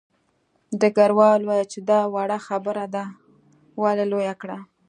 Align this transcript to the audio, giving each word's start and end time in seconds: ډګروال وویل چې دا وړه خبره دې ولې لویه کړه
ډګروال 0.79 1.41
وویل 1.45 1.67
چې 1.73 1.79
دا 1.89 1.99
وړه 2.13 2.37
خبره 2.47 2.83
دې 2.95 3.05
ولې 3.81 4.05
لویه 4.11 4.33
کړه 4.41 4.57